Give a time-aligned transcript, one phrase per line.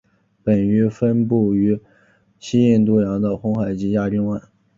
[0.43, 1.79] 本鱼分布于
[2.39, 4.41] 西印度洋的红海及亚丁湾。